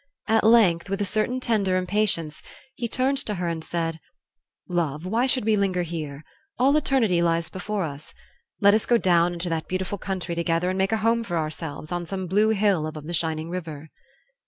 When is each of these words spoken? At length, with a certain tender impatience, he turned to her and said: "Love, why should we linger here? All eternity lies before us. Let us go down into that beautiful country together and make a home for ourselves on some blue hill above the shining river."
At 0.27 0.43
length, 0.43 0.89
with 0.89 0.99
a 0.99 1.05
certain 1.05 1.39
tender 1.39 1.77
impatience, 1.77 2.41
he 2.73 2.87
turned 2.87 3.19
to 3.19 3.35
her 3.35 3.47
and 3.47 3.63
said: 3.63 3.99
"Love, 4.67 5.05
why 5.05 5.27
should 5.27 5.45
we 5.45 5.55
linger 5.55 5.83
here? 5.83 6.23
All 6.57 6.75
eternity 6.75 7.21
lies 7.21 7.49
before 7.49 7.83
us. 7.83 8.11
Let 8.59 8.73
us 8.73 8.87
go 8.87 8.97
down 8.97 9.31
into 9.31 9.49
that 9.49 9.67
beautiful 9.67 9.99
country 9.99 10.33
together 10.33 10.69
and 10.71 10.77
make 10.79 10.91
a 10.91 10.97
home 11.05 11.23
for 11.23 11.37
ourselves 11.37 11.91
on 11.91 12.07
some 12.07 12.25
blue 12.25 12.49
hill 12.49 12.87
above 12.87 13.05
the 13.05 13.13
shining 13.13 13.51
river." 13.51 13.91